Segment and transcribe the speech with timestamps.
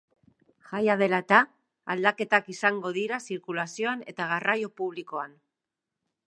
[0.69, 1.41] Jaia dela eta,
[1.95, 5.39] aldaketak izango dira zirkulazioan eta garraio publikoan.